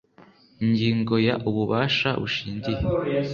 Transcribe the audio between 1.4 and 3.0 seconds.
ububasha bushingiye